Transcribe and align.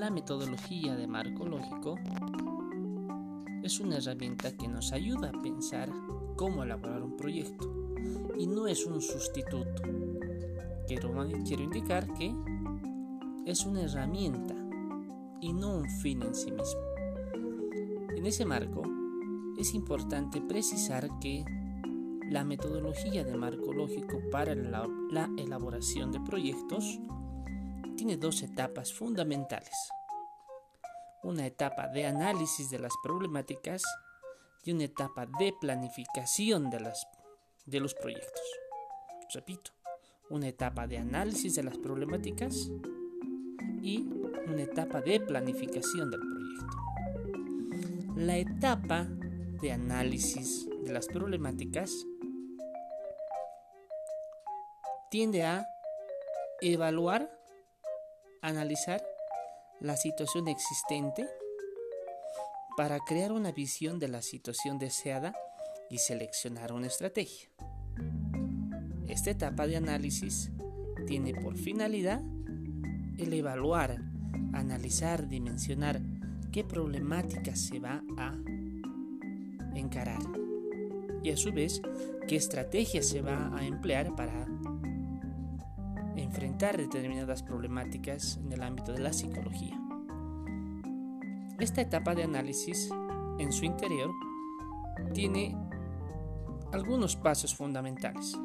La 0.00 0.08
metodología 0.08 0.96
de 0.96 1.06
marco 1.06 1.44
lógico 1.44 1.96
es 3.62 3.80
una 3.80 3.98
herramienta 3.98 4.50
que 4.56 4.66
nos 4.66 4.92
ayuda 4.92 5.28
a 5.28 5.42
pensar 5.42 5.92
cómo 6.36 6.62
elaborar 6.62 7.02
un 7.02 7.18
proyecto 7.18 7.70
y 8.38 8.46
no 8.46 8.66
es 8.66 8.86
un 8.86 9.02
sustituto. 9.02 9.82
Quiero, 10.88 11.12
quiero 11.44 11.62
indicar 11.62 12.10
que 12.14 12.34
es 13.44 13.66
una 13.66 13.82
herramienta 13.82 14.54
y 15.42 15.52
no 15.52 15.76
un 15.76 15.90
fin 15.90 16.22
en 16.22 16.34
sí 16.34 16.50
mismo. 16.50 16.80
En 18.16 18.24
ese 18.24 18.46
marco, 18.46 18.80
es 19.58 19.74
importante 19.74 20.40
precisar 20.40 21.10
que 21.20 21.44
la 22.30 22.42
metodología 22.42 23.22
de 23.22 23.36
marco 23.36 23.74
lógico 23.74 24.18
para 24.32 24.54
la, 24.54 25.28
elaboración 25.36 26.10
de 26.10 26.20
proyectos 26.20 26.98
tiene 28.00 28.16
dos 28.16 28.40
etapas 28.42 28.94
fundamentales. 28.94 29.74
Una 31.22 31.44
etapa 31.46 31.86
de 31.88 32.06
análisis 32.06 32.70
de 32.70 32.78
las 32.78 32.94
problemáticas 33.02 33.82
y 34.64 34.72
una 34.72 34.84
etapa 34.84 35.26
de 35.26 35.52
planificación 35.60 36.70
de, 36.70 36.80
los 37.78 37.94
proyectos. 37.94 38.40
Repito, 39.34 39.72
una 40.30 40.48
etapa 40.48 40.86
de 40.86 40.96
análisis 40.96 41.54
de 41.56 41.62
las 41.62 41.76
problemáticas 41.76 42.70
y 43.82 44.08
una 44.46 44.62
etapa 44.62 45.02
de 45.02 45.20
planificación 45.20 46.10
del 46.10 46.20
proyecto. 46.20 46.76
La 48.16 48.38
etapa 48.38 49.08
de 49.60 49.72
análisis 49.72 50.66
de 50.84 50.90
las 50.90 51.06
problemáticas 51.06 52.06
tiende 55.10 55.42
a 55.44 55.66
evaluar, 56.62 57.39
analizar 58.42 59.02
la 59.80 59.96
situación 59.96 60.48
existente 60.48 61.26
para 62.76 62.98
crear 63.00 63.32
una 63.32 63.52
visión 63.52 63.98
de 63.98 64.08
la 64.08 64.22
situación 64.22 64.78
deseada 64.78 65.34
y 65.90 65.98
seleccionar 65.98 66.72
una 66.72 66.86
estrategia. 66.86 67.48
Esta 69.08 69.30
etapa 69.30 69.66
de 69.66 69.76
análisis 69.76 70.50
tiene 71.06 71.34
por 71.34 71.56
finalidad 71.56 72.22
el 73.18 73.32
evaluar, 73.32 73.96
analizar, 74.52 75.28
dimensionar 75.28 76.00
qué 76.52 76.64
problemática 76.64 77.56
se 77.56 77.80
va 77.80 78.02
a 78.16 78.34
encarar 79.74 80.22
y 81.22 81.30
a 81.30 81.36
su 81.36 81.52
vez 81.52 81.82
qué 82.28 82.36
estrategia 82.36 83.02
se 83.02 83.20
va 83.20 83.56
a 83.56 83.66
emplear 83.66 84.14
para 84.14 84.46
enfrentar 86.30 86.76
determinadas 86.76 87.42
problemáticas 87.42 88.38
en 88.44 88.52
el 88.52 88.62
ámbito 88.62 88.92
de 88.92 89.00
la 89.00 89.12
psicología. 89.12 89.76
Esta 91.58 91.80
etapa 91.80 92.14
de 92.14 92.22
análisis 92.22 92.88
en 93.40 93.52
su 93.52 93.64
interior 93.64 94.12
tiene 95.12 95.56
algunos 96.72 97.16
pasos 97.16 97.54
fundamentales. 97.54 98.38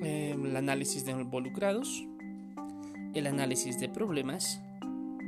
el 0.00 0.56
análisis 0.56 1.04
de 1.04 1.12
involucrados, 1.12 2.06
el 3.12 3.26
análisis 3.26 3.78
de 3.78 3.90
problemas, 3.90 4.62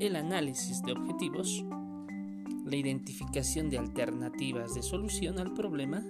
el 0.00 0.16
análisis 0.16 0.82
de 0.82 0.92
objetivos, 0.92 1.66
la 2.64 2.76
identificación 2.76 3.68
de 3.68 3.78
alternativas 3.78 4.74
de 4.74 4.82
solución 4.82 5.38
al 5.38 5.52
problema 5.52 6.02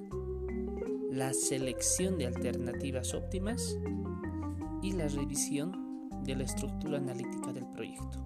la 1.13 1.35
selección 1.35 2.17
de 2.17 2.27
alternativas 2.27 3.13
óptimas 3.13 3.79
y 4.81 4.93
la 4.93 5.09
revisión 5.09 6.09
de 6.25 6.35
la 6.35 6.45
estructura 6.45 6.97
analítica 6.97 7.53
del 7.53 7.67
proyecto. 7.67 8.19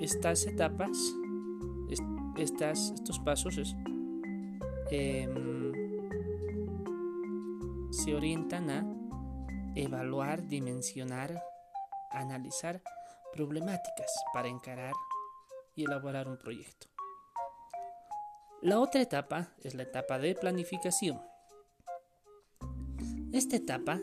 Estas 0.00 0.46
etapas, 0.46 0.96
estas, 2.36 2.92
estos 2.94 3.18
pasos 3.18 3.74
em, 4.92 5.72
se 7.90 8.14
orientan 8.14 8.70
a 8.70 8.86
evaluar, 9.74 10.46
dimensionar, 10.46 11.42
analizar 12.12 12.80
problemáticas 13.32 14.12
para 14.32 14.46
encarar 14.46 14.94
y 15.74 15.86
elaborar 15.86 16.28
un 16.28 16.38
proyecto. 16.38 16.91
La 18.62 18.78
otra 18.78 19.02
etapa 19.02 19.48
es 19.64 19.74
la 19.74 19.82
etapa 19.82 20.20
de 20.20 20.36
planificación. 20.36 21.20
Esta 23.32 23.56
etapa 23.56 23.98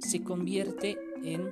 se 0.00 0.24
convierte 0.24 0.98
en 1.22 1.50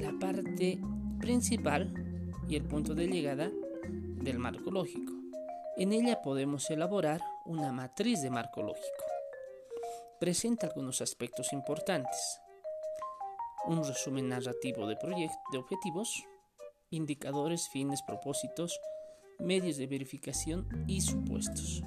la 0.00 0.16
parte 0.20 0.80
principal 1.18 1.92
y 2.48 2.54
el 2.54 2.62
punto 2.62 2.94
de 2.94 3.08
llegada 3.08 3.50
del 3.88 4.38
marco 4.38 4.70
lógico. 4.70 5.12
En 5.76 5.92
ella 5.92 6.22
podemos 6.22 6.70
elaborar 6.70 7.20
una 7.44 7.72
matriz 7.72 8.22
de 8.22 8.30
marco 8.30 8.62
lógico. 8.62 9.04
Presenta 10.20 10.68
algunos 10.68 11.00
aspectos 11.00 11.52
importantes. 11.52 12.40
Un 13.66 13.82
resumen 13.82 14.28
narrativo 14.28 14.86
de, 14.86 14.94
de 14.94 15.58
objetivos, 15.58 16.24
indicadores, 16.90 17.68
fines, 17.72 18.00
propósitos, 18.02 18.78
medios 19.38 19.76
de 19.76 19.86
verificación 19.86 20.66
y 20.86 21.00
supuestos. 21.00 21.82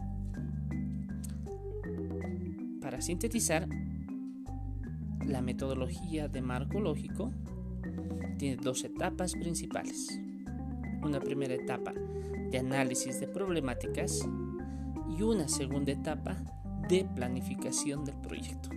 Para 2.82 3.02
sintetizar, 3.02 3.68
la 5.26 5.42
metodología 5.42 6.28
de 6.28 6.42
marco 6.42 6.80
lógico 6.80 7.32
tiene 8.38 8.56
dos 8.58 8.84
etapas 8.84 9.34
principales. 9.34 10.08
Una 11.04 11.20
primera 11.20 11.54
etapa 11.54 11.94
de 11.94 12.58
análisis 12.58 13.20
de 13.20 13.28
problemáticas 13.28 14.28
y 15.18 15.22
una 15.22 15.48
segunda 15.48 15.92
etapa 15.92 16.38
de 16.88 17.06
planificación 17.16 18.06
del 18.06 18.16
proyecto. 18.22 18.70